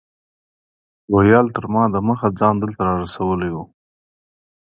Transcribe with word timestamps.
روهیال 1.11 1.47
تر 1.55 1.65
ما 1.73 1.83
دمخه 1.93 2.27
ځان 2.39 2.55
دلته 2.61 2.81
رارسولی 2.89 3.49
و. 3.53 3.57